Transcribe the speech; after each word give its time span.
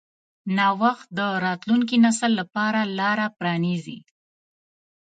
نوښت 0.57 1.07
د 1.17 1.19
راتلونکي 1.45 1.95
نسل 2.05 2.31
لپاره 2.39 2.79
لاره 2.99 3.25
پرانیځي. 3.37 3.99